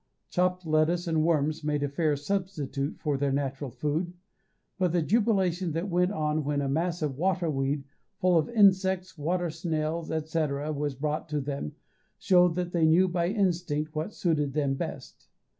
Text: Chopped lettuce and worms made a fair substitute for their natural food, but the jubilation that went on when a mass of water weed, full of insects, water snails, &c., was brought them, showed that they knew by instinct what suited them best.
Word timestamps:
Chopped 0.31 0.65
lettuce 0.65 1.05
and 1.05 1.23
worms 1.23 1.63
made 1.63 1.83
a 1.83 1.87
fair 1.87 2.15
substitute 2.15 2.97
for 2.97 3.17
their 3.19 3.31
natural 3.31 3.69
food, 3.69 4.13
but 4.79 4.93
the 4.93 5.01
jubilation 5.03 5.73
that 5.73 5.89
went 5.89 6.11
on 6.11 6.43
when 6.43 6.59
a 6.59 6.67
mass 6.67 7.03
of 7.03 7.19
water 7.19 7.51
weed, 7.51 7.83
full 8.17 8.35
of 8.35 8.49
insects, 8.49 9.15
water 9.15 9.51
snails, 9.51 10.07
&c., 10.07 10.39
was 10.73 10.95
brought 10.95 11.27
them, 11.29 11.73
showed 12.17 12.55
that 12.55 12.71
they 12.71 12.87
knew 12.87 13.07
by 13.07 13.27
instinct 13.29 13.93
what 13.95 14.11
suited 14.11 14.53
them 14.53 14.73
best. 14.73 15.27